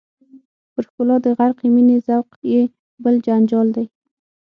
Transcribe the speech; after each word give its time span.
پر 0.73 0.83
ښکلا 0.89 1.15
د 1.25 1.27
غرقې 1.37 1.67
مینې 1.75 1.97
ذوق 2.07 2.27
یې 2.51 2.61
بل 3.03 3.15
جنجال 3.25 3.67
دی. 3.75 3.85